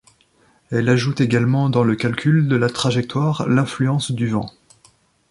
Elle 0.71 0.89
ajoute 0.89 1.21
également 1.21 1.69
dans 1.69 1.83
le 1.83 1.95
calcul 1.95 2.47
de 2.47 2.55
la 2.55 2.69
trajectoire 2.71 3.47
l'influence 3.47 4.11
du 4.11 4.29
vent. 4.29 4.49